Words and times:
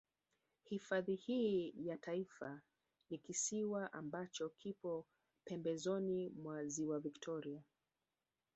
Hifadhi 0.63 1.15
hii 1.15 1.73
ya 1.77 1.97
Taifa 1.97 2.61
ni 3.09 3.17
kisiwa 3.17 3.93
ambacho 3.93 4.49
kipo 4.49 5.05
pembezoni 5.45 6.29
mwa 6.29 6.65
Ziwa 6.65 6.99
Victoria 6.99 7.63